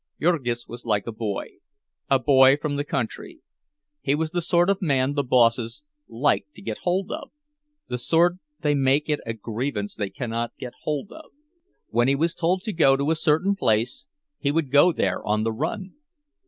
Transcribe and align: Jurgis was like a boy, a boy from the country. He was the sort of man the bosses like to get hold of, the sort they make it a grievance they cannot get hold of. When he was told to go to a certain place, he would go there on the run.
Jurgis 0.19 0.67
was 0.67 0.83
like 0.83 1.05
a 1.05 1.11
boy, 1.11 1.57
a 2.09 2.17
boy 2.17 2.57
from 2.57 2.75
the 2.75 2.83
country. 2.83 3.41
He 4.01 4.15
was 4.15 4.31
the 4.31 4.41
sort 4.41 4.67
of 4.67 4.81
man 4.81 5.13
the 5.13 5.21
bosses 5.21 5.83
like 6.07 6.47
to 6.55 6.61
get 6.63 6.79
hold 6.79 7.11
of, 7.11 7.29
the 7.87 7.99
sort 7.99 8.37
they 8.61 8.73
make 8.73 9.09
it 9.09 9.19
a 9.27 9.33
grievance 9.33 9.93
they 9.93 10.09
cannot 10.09 10.57
get 10.57 10.73
hold 10.85 11.11
of. 11.11 11.25
When 11.89 12.07
he 12.07 12.15
was 12.15 12.33
told 12.33 12.63
to 12.63 12.73
go 12.73 12.97
to 12.97 13.11
a 13.11 13.15
certain 13.15 13.55
place, 13.55 14.07
he 14.39 14.49
would 14.51 14.71
go 14.71 14.91
there 14.91 15.23
on 15.23 15.43
the 15.43 15.51
run. 15.53 15.93